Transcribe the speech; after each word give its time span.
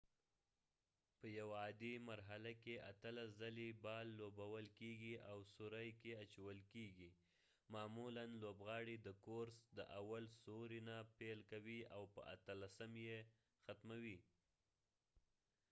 په 1.19 1.27
یو 1.39 1.49
عادي 1.61 1.93
مرحله 2.09 2.51
کې 2.63 2.83
اتلس 2.91 3.29
ځلی 3.41 3.69
بال 3.83 4.07
لوبول 4.19 4.65
کېږی 4.79 5.13
او 5.29 5.37
سوری 5.55 5.89
کې 6.01 6.11
اچول 6.23 6.59
کېږی 6.73 7.09
معمولا 7.73 8.25
لوبغاړی 8.41 8.95
د 9.01 9.09
کورس 9.25 9.57
د 9.77 9.79
اول 9.99 10.23
سوری 10.43 10.79
نه 10.89 10.97
پیل 11.17 11.39
کوي 11.51 11.79
او 11.95 12.01
په 12.13 12.21
اتلسم 12.35 12.91
یې 13.07 13.17
ختموي 13.63 14.17